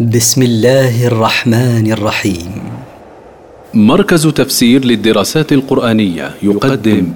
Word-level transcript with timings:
بسم 0.00 0.42
الله 0.42 1.06
الرحمن 1.06 1.92
الرحيم 1.92 2.52
مركز 3.74 4.26
تفسير 4.26 4.84
للدراسات 4.84 5.52
القرآنية 5.52 6.34
يقدم 6.42 7.12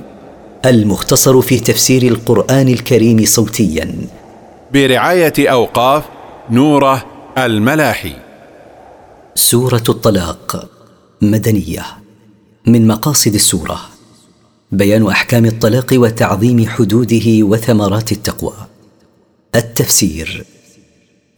المختصر 0.66 1.40
في 1.40 1.60
تفسير 1.60 2.02
القرآن 2.02 2.68
الكريم 2.68 3.24
صوتيا 3.24 3.94
برعاية 4.74 5.32
أوقاف 5.38 6.04
نوره 6.50 7.04
الملاحي 7.38 8.12
سورة 9.34 9.84
الطلاق 9.88 10.68
مدنية 11.22 11.82
من 12.66 12.86
مقاصد 12.86 13.34
السورة 13.34 13.80
بيان 14.72 15.06
أحكام 15.08 15.46
الطلاق 15.46 15.86
وتعظيم 15.92 16.66
حدوده 16.68 17.28
وثمرات 17.42 18.12
التقوى 18.12 18.54
التفسير 19.54 20.44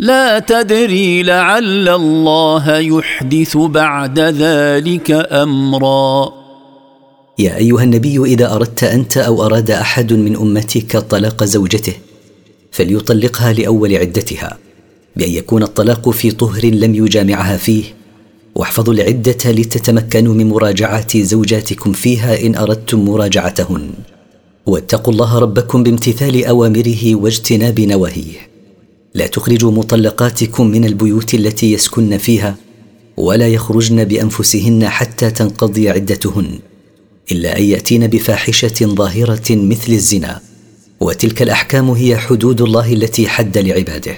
لا 0.00 0.38
تدري 0.38 1.22
لعل 1.22 1.88
الله 1.88 2.78
يحدث 2.78 3.56
بعد 3.56 4.18
ذلك 4.20 5.10
امرا 5.32 6.32
يا 7.38 7.56
ايها 7.56 7.82
النبي 7.82 8.24
اذا 8.24 8.54
اردت 8.54 8.84
انت 8.84 9.16
او 9.16 9.46
اراد 9.46 9.70
احد 9.70 10.12
من 10.12 10.36
امتك 10.36 10.96
طلاق 10.96 11.44
زوجته 11.44 11.92
فليطلقها 12.72 13.52
لاول 13.52 13.96
عدتها 13.96 14.58
بان 15.16 15.30
يكون 15.30 15.62
الطلاق 15.62 16.10
في 16.10 16.30
طهر 16.30 16.64
لم 16.64 16.94
يجامعها 16.94 17.56
فيه 17.56 17.84
واحفظوا 18.54 18.94
العده 18.94 19.50
لتتمكنوا 19.50 20.34
من 20.34 20.48
مراجعه 20.48 21.18
زوجاتكم 21.20 21.92
فيها 21.92 22.46
ان 22.46 22.54
اردتم 22.56 23.04
مراجعتهن 23.04 23.90
واتقوا 24.66 25.12
الله 25.12 25.38
ربكم 25.38 25.82
بامتثال 25.82 26.44
اوامره 26.44 27.14
واجتناب 27.14 27.80
نواهيه 27.80 28.47
لا 29.18 29.26
تخرجوا 29.26 29.70
مطلقاتكم 29.70 30.66
من 30.66 30.84
البيوت 30.84 31.34
التي 31.34 31.72
يسكن 31.72 32.18
فيها 32.18 32.54
ولا 33.16 33.48
يخرجن 33.48 34.04
بانفسهن 34.04 34.88
حتى 34.88 35.30
تنقضي 35.30 35.90
عدتهن 35.90 36.58
الا 37.32 37.58
ان 37.58 37.62
ياتين 37.62 38.06
بفاحشه 38.06 38.74
ظاهره 38.86 39.42
مثل 39.50 39.92
الزنا 39.92 40.40
وتلك 41.00 41.42
الاحكام 41.42 41.90
هي 41.90 42.16
حدود 42.16 42.60
الله 42.60 42.92
التي 42.92 43.28
حد 43.28 43.58
لعباده 43.58 44.14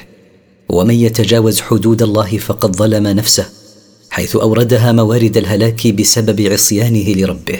ومن 0.68 0.94
يتجاوز 0.94 1.60
حدود 1.60 2.02
الله 2.02 2.38
فقد 2.38 2.76
ظلم 2.76 3.06
نفسه 3.06 3.46
حيث 4.10 4.36
اوردها 4.36 4.92
موارد 4.92 5.36
الهلاك 5.36 5.86
بسبب 5.88 6.40
عصيانه 6.40 7.12
لربه 7.14 7.58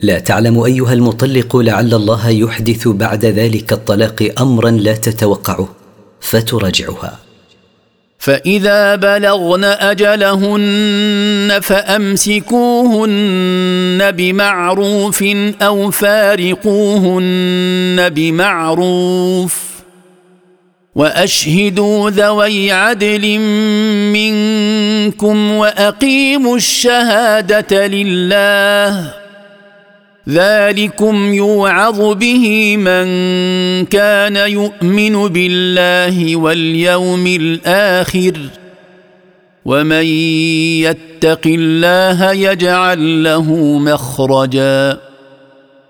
لا 0.00 0.18
تعلم 0.18 0.60
ايها 0.60 0.92
المطلق 0.92 1.56
لعل 1.56 1.94
الله 1.94 2.28
يحدث 2.28 2.88
بعد 2.88 3.24
ذلك 3.26 3.72
الطلاق 3.72 4.32
امرا 4.40 4.70
لا 4.70 4.92
تتوقعه 4.94 5.68
فترجعها 6.24 7.18
فاذا 8.18 8.94
بلغن 8.96 9.64
اجلهن 9.64 11.58
فامسكوهن 11.62 14.10
بمعروف 14.10 15.22
او 15.62 15.90
فارقوهن 15.90 18.08
بمعروف 18.08 19.64
واشهدوا 20.94 22.10
ذوي 22.10 22.72
عدل 22.72 23.38
منكم 24.12 25.50
واقيموا 25.50 26.56
الشهاده 26.56 27.86
لله 27.86 29.14
ذلكم 30.28 31.34
يوعظ 31.34 32.14
به 32.16 32.76
من 32.76 33.04
كان 33.84 34.36
يؤمن 34.50 35.28
بالله 35.28 36.36
واليوم 36.36 37.26
الاخر 37.26 38.38
ومن 39.64 40.04
يتق 40.82 41.40
الله 41.46 42.32
يجعل 42.32 43.24
له 43.24 43.54
مخرجا 43.78 44.98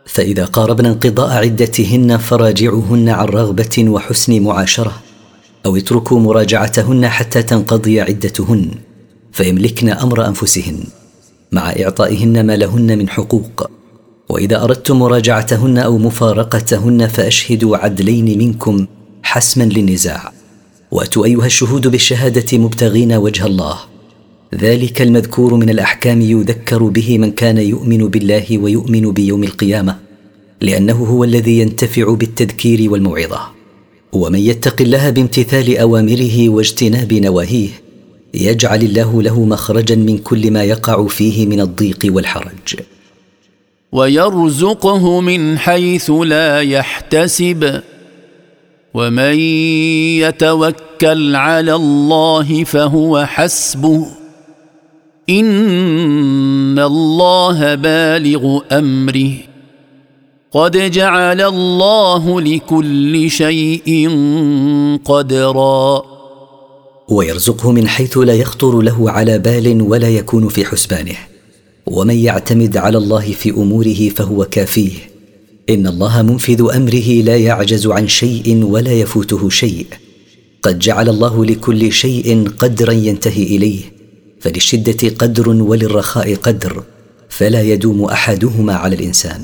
فاذا 0.06 0.44
قاربنا 0.44 0.88
انقضاء 0.88 1.30
عدتهن 1.44 2.16
فراجعوهن 2.18 3.08
عن 3.08 3.26
رغبه 3.26 3.84
وحسن 3.88 4.42
معاشره 4.42 4.92
او 5.66 5.76
اتركوا 5.76 6.20
مراجعتهن 6.20 7.08
حتى 7.08 7.42
تنقضي 7.42 8.00
عدتهن 8.00 8.70
فيملكن 9.32 9.88
امر 9.88 10.26
انفسهن 10.26 10.84
مع 11.52 11.70
اعطائهن 11.70 12.46
ما 12.46 12.56
لهن 12.56 12.98
من 12.98 13.08
حقوق 13.08 13.70
واذا 14.28 14.62
اردتم 14.64 14.98
مراجعتهن 14.98 15.78
او 15.78 15.98
مفارقتهن 15.98 17.06
فاشهدوا 17.06 17.76
عدلين 17.76 18.38
منكم 18.38 18.86
حسما 19.22 19.64
للنزاع 19.64 20.32
واتوا 20.90 21.24
ايها 21.24 21.46
الشهود 21.46 21.86
بالشهاده 21.88 22.58
مبتغين 22.58 23.12
وجه 23.12 23.46
الله 23.46 23.76
ذلك 24.54 25.02
المذكور 25.02 25.54
من 25.54 25.70
الاحكام 25.70 26.20
يذكر 26.20 26.82
به 26.82 27.18
من 27.18 27.30
كان 27.30 27.58
يؤمن 27.58 27.98
بالله 28.08 28.58
ويؤمن 28.58 29.12
بيوم 29.12 29.44
القيامه 29.44 29.96
لانه 30.62 31.04
هو 31.04 31.24
الذي 31.24 31.58
ينتفع 31.60 32.14
بالتذكير 32.14 32.90
والموعظه 32.90 33.40
ومن 34.12 34.38
يتق 34.38 34.80
الله 34.82 35.10
بامتثال 35.10 35.76
اوامره 35.78 36.48
واجتناب 36.48 37.12
نواهيه 37.14 37.68
يجعل 38.34 38.82
الله 38.82 39.22
له 39.22 39.44
مخرجا 39.44 39.94
من 39.94 40.18
كل 40.18 40.50
ما 40.50 40.64
يقع 40.64 41.06
فيه 41.06 41.46
من 41.46 41.60
الضيق 41.60 41.98
والحرج 42.04 42.74
ويرزقه 43.94 45.20
من 45.20 45.58
حيث 45.58 46.10
لا 46.10 46.60
يحتسب 46.60 47.80
ومن 48.94 49.34
يتوكل 50.18 51.36
على 51.36 51.74
الله 51.74 52.64
فهو 52.64 53.24
حسبه 53.26 54.06
ان 55.30 56.78
الله 56.78 57.74
بالغ 57.74 58.60
امره 58.72 59.32
قد 60.52 60.90
جعل 60.90 61.40
الله 61.40 62.40
لكل 62.40 63.30
شيء 63.30 64.10
قدرا 65.04 66.02
ويرزقه 67.08 67.72
من 67.72 67.88
حيث 67.88 68.18
لا 68.18 68.34
يخطر 68.34 68.80
له 68.80 69.10
على 69.10 69.38
بال 69.38 69.82
ولا 69.82 70.08
يكون 70.08 70.48
في 70.48 70.64
حسبانه 70.64 71.14
ومن 71.86 72.16
يعتمد 72.16 72.76
على 72.76 72.98
الله 72.98 73.32
في 73.32 73.50
اموره 73.50 74.08
فهو 74.08 74.44
كافيه 74.44 74.90
ان 75.70 75.86
الله 75.86 76.22
منفذ 76.22 76.62
امره 76.76 77.22
لا 77.22 77.36
يعجز 77.36 77.86
عن 77.86 78.08
شيء 78.08 78.62
ولا 78.64 78.92
يفوته 78.92 79.48
شيء 79.48 79.86
قد 80.62 80.78
جعل 80.78 81.08
الله 81.08 81.44
لكل 81.44 81.92
شيء 81.92 82.48
قدرا 82.58 82.92
ينتهي 82.92 83.42
اليه 83.42 83.80
فللشده 84.40 85.08
قدر 85.08 85.48
وللرخاء 85.48 86.34
قدر 86.34 86.82
فلا 87.28 87.62
يدوم 87.62 88.04
احدهما 88.04 88.74
على 88.74 88.96
الانسان 88.96 89.40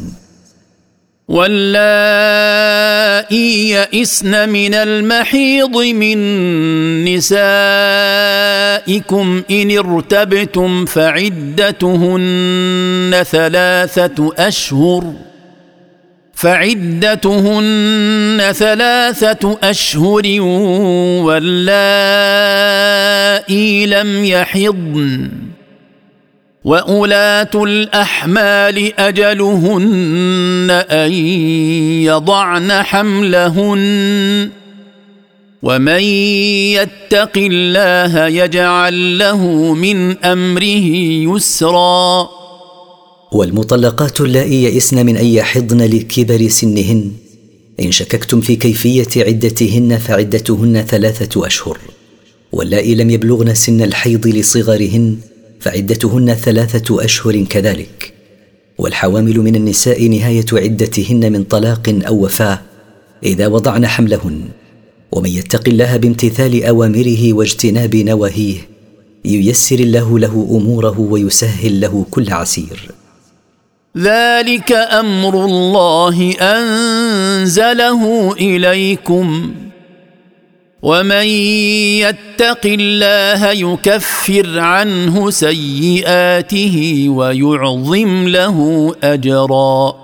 واللائي 1.30 3.70
يئسن 3.70 4.48
من 4.48 4.74
المحيض 4.74 5.76
من 5.76 7.04
نسائكم 7.04 7.42
ان 9.50 9.78
ارتبتم 9.78 10.84
فعدتهن 10.84 13.24
ثلاثه 13.30 14.32
اشهر 14.38 15.12
فعدتهن 16.34 18.40
ثلاثه 18.52 19.58
اشهر 19.62 20.40
واللائي 21.22 23.86
لم 23.86 24.24
يحضن 24.24 25.30
واولاه 26.64 27.50
الاحمال 27.54 29.00
اجلهن 29.00 30.70
ان 30.70 31.12
يضعن 32.04 32.72
حملهن 32.72 34.50
ومن 35.62 36.00
يتق 36.72 37.32
الله 37.36 38.26
يجعل 38.26 39.18
له 39.18 39.72
من 39.74 40.16
امره 40.24 40.96
يسرا 41.36 42.28
والمطلقات 43.32 44.20
اللائي 44.20 44.62
يئسن 44.64 45.06
من 45.06 45.16
ان 45.16 45.24
يحضن 45.26 45.80
لكبر 45.80 46.48
سنهن 46.48 47.12
ان 47.80 47.90
شككتم 47.92 48.40
في 48.40 48.56
كيفيه 48.56 49.06
عدتهن 49.16 49.98
فعدتهن 49.98 50.84
ثلاثه 50.88 51.46
اشهر 51.46 51.78
واللائي 52.52 52.94
لم 52.94 53.10
يبلغن 53.10 53.54
سن 53.54 53.82
الحيض 53.82 54.26
لصغرهن 54.26 55.18
فعدتهن 55.60 56.34
ثلاثه 56.34 57.04
اشهر 57.04 57.42
كذلك 57.44 58.12
والحوامل 58.78 59.38
من 59.40 59.56
النساء 59.56 60.08
نهايه 60.08 60.44
عدتهن 60.52 61.32
من 61.32 61.44
طلاق 61.44 61.98
او 62.06 62.24
وفاه 62.24 62.60
اذا 63.24 63.46
وضعن 63.46 63.86
حملهن 63.86 64.40
ومن 65.12 65.30
يتق 65.30 65.68
الله 65.68 65.96
بامتثال 65.96 66.64
اوامره 66.64 67.32
واجتناب 67.32 67.96
نواهيه 67.96 68.56
ييسر 69.24 69.78
الله 69.78 70.18
له 70.18 70.46
اموره 70.50 71.00
ويسهل 71.00 71.80
له 71.80 72.04
كل 72.10 72.32
عسير 72.32 72.90
ذلك 73.98 74.72
امر 74.72 75.44
الله 75.44 76.32
انزله 76.40 78.32
اليكم 78.32 79.52
ومن 80.82 81.24
يتق 82.00 82.60
الله 82.64 83.50
يكفر 83.50 84.58
عنه 84.58 85.30
سيئاته 85.30 87.06
ويعظم 87.08 88.28
له 88.28 88.92
اجرا 89.02 89.94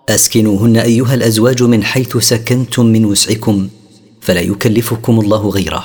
اسكنوهن 0.08 0.76
ايها 0.76 1.14
الازواج 1.14 1.62
من 1.62 1.84
حيث 1.84 2.16
سكنتم 2.16 2.86
من 2.86 3.04
وسعكم 3.04 3.68
فلا 4.20 4.40
يكلفكم 4.40 5.20
الله 5.20 5.48
غيره 5.50 5.84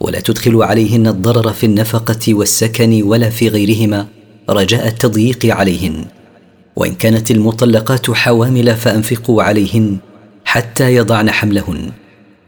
ولا 0.00 0.20
تدخلوا 0.20 0.64
عليهن 0.64 1.06
الضرر 1.06 1.52
في 1.52 1.66
النفقه 1.66 2.34
والسكن 2.34 3.02
ولا 3.02 3.30
في 3.30 3.48
غيرهما 3.48 4.06
رجاء 4.50 4.86
التضييق 4.88 5.46
عليهن 5.46 6.04
وان 6.76 6.94
كانت 6.94 7.30
المطلقات 7.30 8.10
حوامل 8.10 8.74
فانفقوا 8.76 9.42
عليهن 9.42 9.96
حتى 10.44 10.94
يضعن 10.94 11.30
حملهن 11.30 11.90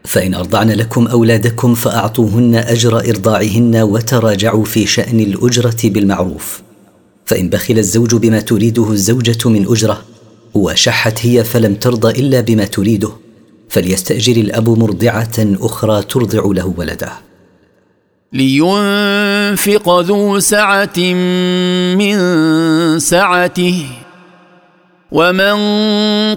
فان 0.05 0.35
ارضعن 0.35 0.71
لكم 0.71 1.07
اولادكم 1.07 1.75
فاعطوهن 1.75 2.55
اجر 2.55 2.97
ارضاعهن 2.99 3.77
وتراجعوا 3.77 4.65
في 4.65 4.87
شان 4.87 5.21
الاجره 5.21 5.77
بالمعروف 5.85 6.63
فان 7.27 7.49
بخل 7.49 7.79
الزوج 7.79 8.15
بما 8.15 8.41
تريده 8.41 8.93
الزوجه 8.93 9.49
من 9.49 9.67
اجره 9.69 10.03
وشحت 10.55 11.27
هي 11.27 11.45
فلم 11.45 11.75
ترض 11.75 12.07
الا 12.07 12.41
بما 12.41 12.65
تريده 12.65 13.11
فليستاجر 13.69 14.33
الاب 14.33 14.69
مرضعه 14.79 15.31
اخرى 15.39 16.03
ترضع 16.03 16.43
له 16.45 16.75
ولده 16.77 17.13
لينفق 18.33 20.01
ذو 20.01 20.41
سعه 20.41 20.99
من 21.97 22.19
سعته 22.99 23.85
ومن 25.13 25.55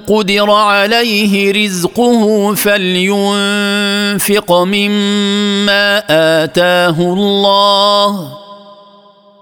قدر 0.07 0.51
عليه 0.51 1.65
رزقه 1.65 2.53
فلينفق 2.53 4.51
مما 4.51 6.01
اتاه 6.43 6.95
الله 7.13 8.27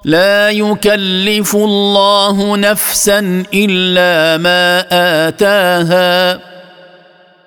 لا 0.06 0.50
يكلف 0.50 1.56
الله 1.56 2.58
نفسا 2.58 3.44
الا 3.54 4.38
ما 4.44 4.80
اتاها 5.28 6.40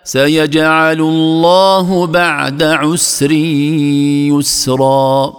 سيجعل 0.05 1.01
الله 1.01 2.07
بعد 2.07 2.63
عسر 2.63 3.33
يسرا 4.33 5.35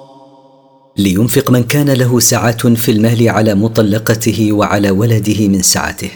لينفق 0.97 1.51
من 1.51 1.63
كان 1.63 1.89
له 1.89 2.19
سعه 2.19 2.73
في 2.75 2.91
المال 2.91 3.29
على 3.29 3.55
مطلقته 3.55 4.49
وعلى 4.51 4.89
ولده 4.91 5.47
من 5.47 5.61
سعته 5.61 6.09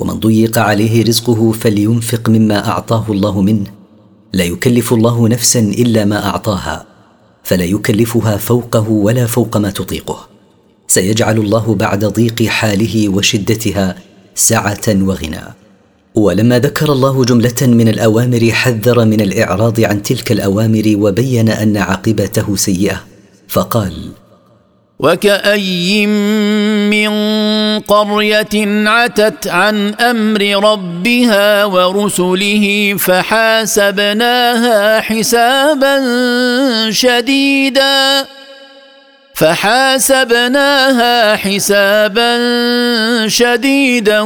ومن 0.00 0.14
ضيق 0.20 0.58
عليه 0.58 1.04
رزقه 1.04 1.52
فلينفق 1.52 2.28
مما 2.28 2.68
اعطاه 2.68 3.04
الله 3.08 3.40
منه 3.42 3.66
لا 4.32 4.44
يكلف 4.44 4.92
الله 4.92 5.28
نفسا 5.28 5.60
الا 5.60 6.04
ما 6.04 6.26
اعطاها 6.26 6.86
فلا 7.42 7.64
يكلفها 7.64 8.36
فوقه 8.36 8.88
ولا 8.90 9.26
فوق 9.26 9.56
ما 9.56 9.70
تطيقه 9.70 10.28
سيجعل 10.88 11.38
الله 11.38 11.74
بعد 11.74 12.04
ضيق 12.04 12.42
حاله 12.42 13.08
وشدتها 13.08 13.96
سعه 14.34 14.80
وغنى 14.88 15.42
ولما 16.14 16.58
ذكر 16.58 16.92
الله 16.92 17.24
جمله 17.24 17.54
من 17.62 17.88
الاوامر 17.88 18.48
حذر 18.52 19.04
من 19.04 19.20
الاعراض 19.20 19.80
عن 19.80 20.02
تلك 20.02 20.32
الاوامر 20.32 20.82
وبين 20.98 21.48
ان 21.48 21.76
عاقبته 21.76 22.56
سيئه 22.56 23.00
فقال 23.48 23.92
وكاين 25.00 26.08
من 26.90 27.39
قريه 27.78 28.86
عتت 28.88 29.46
عن 29.48 29.94
امر 29.94 30.70
ربها 30.70 31.64
ورسله 31.64 32.96
فحاسبناها 32.98 35.00
حسابا 35.00 35.98
شديدا 36.90 38.26
فحاسبناها 39.34 41.36
حسابا 41.36 42.36
شديدا 43.28 44.20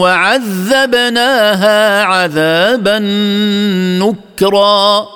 وعذبناها 0.00 2.02
عذابا 2.02 2.98
نكرا 4.02 5.06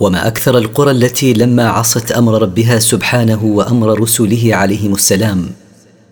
وما 0.00 0.26
اكثر 0.26 0.58
القرى 0.58 0.90
التي 0.90 1.32
لما 1.32 1.68
عصت 1.70 2.12
امر 2.12 2.42
ربها 2.42 2.78
سبحانه 2.78 3.44
وامر 3.44 4.00
رسله 4.00 4.48
عليهم 4.52 4.92
السلام 4.94 5.48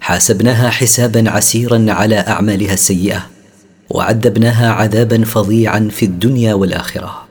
حاسبناها 0.00 0.70
حسابا 0.70 1.24
عسيرا 1.30 1.86
على 1.88 2.18
اعمالها 2.18 2.74
السيئه 2.74 3.26
وعذبناها 3.90 4.72
عذابا 4.72 5.24
فظيعا 5.24 5.88
في 5.92 6.04
الدنيا 6.04 6.54
والاخره 6.54 7.22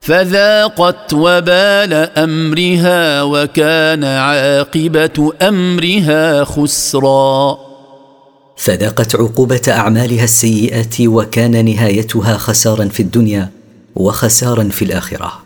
فذاقت 0.00 1.12
وبال 1.12 1.92
امرها 2.18 3.22
وكان 3.22 4.04
عاقبه 4.04 5.32
امرها 5.42 6.44
خسرا 6.44 7.58
فذاقت 8.56 9.16
عقوبه 9.16 9.60
اعمالها 9.68 10.24
السيئه 10.24 11.08
وكان 11.08 11.64
نهايتها 11.64 12.36
خسارا 12.36 12.84
في 12.84 13.00
الدنيا 13.00 13.48
وخسارا 13.96 14.68
في 14.72 14.84
الاخره 14.84 15.43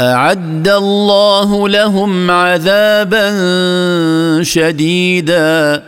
اعد 0.00 0.68
الله 0.68 1.68
لهم 1.68 2.30
عذابا 2.30 3.30
شديدا 4.42 5.82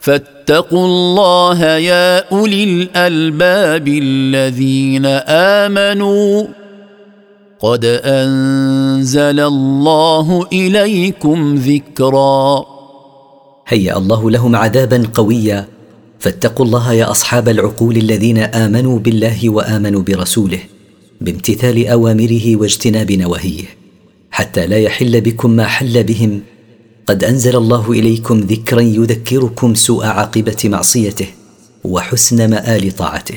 فاتقوا 0.00 0.86
الله 0.86 1.64
يا 1.64 2.32
اولي 2.32 2.64
الالباب 2.64 3.88
الذين 3.88 5.06
امنوا 5.66 6.44
قد 7.60 7.84
انزل 8.04 9.40
الله 9.40 10.46
اليكم 10.52 11.54
ذكرا 11.54 12.64
هيا 13.68 13.96
الله 13.98 14.30
لهم 14.30 14.56
عذابا 14.56 15.04
قويا 15.14 15.66
فاتقوا 16.18 16.66
الله 16.66 16.92
يا 16.92 17.10
اصحاب 17.10 17.48
العقول 17.48 17.96
الذين 17.96 18.38
امنوا 18.38 18.98
بالله 18.98 19.50
وامنوا 19.50 20.02
برسوله 20.02 20.60
بامتثال 21.20 21.86
اوامره 21.86 22.56
واجتناب 22.56 23.12
نواهيه 23.12 23.64
حتى 24.30 24.66
لا 24.66 24.78
يحل 24.78 25.20
بكم 25.20 25.50
ما 25.50 25.66
حل 25.66 26.04
بهم 26.04 26.40
قد 27.06 27.24
انزل 27.24 27.56
الله 27.56 27.92
اليكم 27.92 28.40
ذكرا 28.40 28.80
يذكركم 28.80 29.74
سوء 29.74 30.06
عاقبه 30.06 30.56
معصيته 30.64 31.26
وحسن 31.84 32.50
مال 32.50 32.92
طاعته 32.96 33.36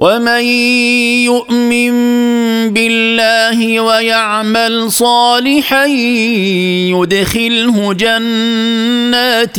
ومن 0.00 0.42
يؤمن 1.24 1.90
بالله 2.72 3.80
ويعمل 3.80 4.92
صالحا 4.92 5.86
يدخله 6.96 7.94
جنات 7.94 9.56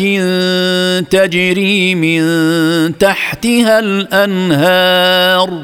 تجري 1.11 1.95
من 1.95 2.97
تحتها 2.97 3.79
الانهار 3.79 5.61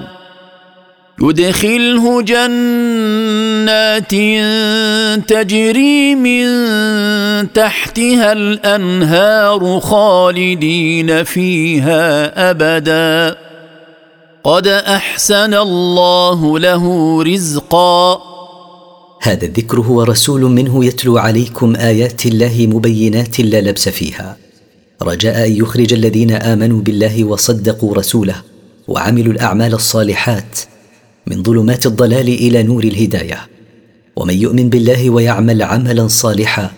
يدخله 1.21 2.21
جنات 2.21 4.11
تجري 5.29 6.15
من 6.15 6.47
تحتها 7.53 8.31
الانهار 8.31 9.79
خالدين 9.79 11.23
فيها 11.23 12.31
ابدا 12.51 13.46
قد 14.43 14.67
احسن 14.67 15.53
الله 15.53 16.59
له 16.59 17.23
رزقا 17.23 18.17
هذا 19.21 19.45
الذكر 19.45 19.79
هو 19.79 20.03
رسول 20.03 20.41
منه 20.41 20.85
يتلو 20.85 21.17
عليكم 21.17 21.75
ايات 21.75 22.25
الله 22.25 22.67
مبينات 22.73 23.39
لا 23.39 23.61
لبس 23.61 23.89
فيها 23.89 24.37
رجاء 25.01 25.47
ان 25.47 25.51
يخرج 25.55 25.93
الذين 25.93 26.31
امنوا 26.31 26.81
بالله 26.81 27.23
وصدقوا 27.23 27.95
رسوله 27.95 28.35
وعملوا 28.87 29.33
الاعمال 29.33 29.73
الصالحات 29.73 30.59
من 31.27 31.43
ظلمات 31.43 31.85
الضلال 31.85 32.27
الى 32.27 32.63
نور 32.63 32.83
الهدايه 32.83 33.47
ومن 34.15 34.33
يؤمن 34.33 34.69
بالله 34.69 35.09
ويعمل 35.09 35.61
عملا 35.63 36.07
صالحا 36.07 36.71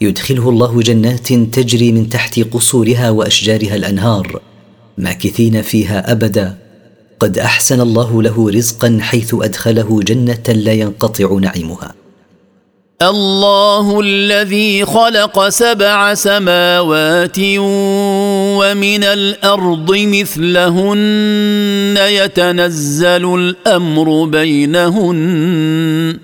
يدخله 0.00 0.48
الله 0.48 0.80
جنات 0.82 1.32
تجري 1.32 1.92
من 1.92 2.08
تحت 2.08 2.40
قصورها 2.40 3.10
واشجارها 3.10 3.76
الانهار 3.76 4.40
ماكثين 4.98 5.62
فيها 5.62 6.12
ابدا 6.12 6.65
قد 7.20 7.38
احسن 7.38 7.80
الله 7.80 8.22
له 8.22 8.50
رزقا 8.50 8.98
حيث 9.00 9.34
ادخله 9.38 10.00
جنه 10.02 10.42
لا 10.48 10.72
ينقطع 10.72 11.38
نعيمها 11.40 11.94
الله 13.02 14.00
الذي 14.00 14.84
خلق 14.84 15.48
سبع 15.48 16.14
سماوات 16.14 17.36
ومن 18.58 19.04
الارض 19.04 19.92
مثلهن 19.98 21.96
يتنزل 22.10 23.34
الامر 23.38 24.24
بينهن 24.24 26.18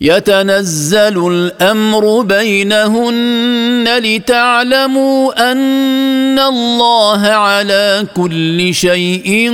يتنزل 0.00 1.28
الامر 1.32 2.22
بينهن 2.22 3.84
لتعلموا 3.98 5.52
ان 5.52 6.38
الله 6.38 7.18
على 7.20 8.06
كل 8.16 8.74
شيء 8.74 9.50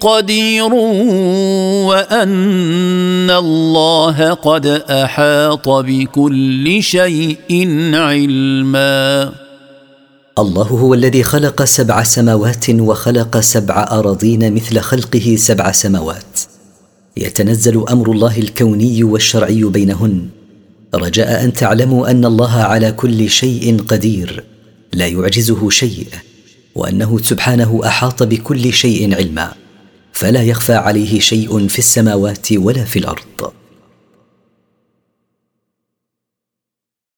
قدير 0.00 0.74
وان 1.84 3.30
الله 3.30 4.30
قد 4.34 4.66
احاط 4.90 5.68
بكل 5.68 6.82
شيء 6.82 7.36
علما 7.94 9.30
الله 10.38 10.62
هو 10.62 10.94
الذي 10.94 11.22
خلق 11.22 11.64
سبع 11.64 12.02
سماوات 12.02 12.70
وخلق 12.70 13.38
سبع 13.40 13.88
اراضين 13.90 14.54
مثل 14.54 14.78
خلقه 14.80 15.34
سبع 15.38 15.72
سماوات 15.72 16.26
يتنزل 17.18 17.84
امر 17.90 18.12
الله 18.12 18.38
الكوني 18.38 19.04
والشرعي 19.04 19.64
بينهن 19.64 20.28
رجاء 20.94 21.44
ان 21.44 21.52
تعلموا 21.52 22.10
ان 22.10 22.24
الله 22.24 22.50
على 22.52 22.92
كل 22.92 23.30
شيء 23.30 23.78
قدير 23.88 24.44
لا 24.92 25.06
يعجزه 25.06 25.70
شيء 25.70 26.06
وانه 26.74 27.18
سبحانه 27.22 27.80
احاط 27.86 28.22
بكل 28.22 28.72
شيء 28.72 29.14
علما 29.14 29.52
فلا 30.12 30.42
يخفى 30.42 30.72
عليه 30.74 31.20
شيء 31.20 31.68
في 31.68 31.78
السماوات 31.78 32.52
ولا 32.52 32.84
في 32.84 32.98
الارض 32.98 33.57